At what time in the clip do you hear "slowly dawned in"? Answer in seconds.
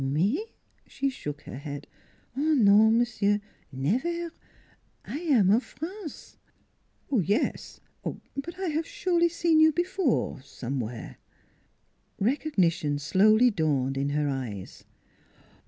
12.97-14.09